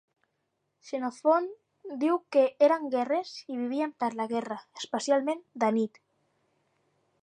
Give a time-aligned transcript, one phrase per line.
[0.87, 1.49] Xenofont
[2.05, 6.05] diu que eren guerrers i vivien per la guerra, especialment de nit.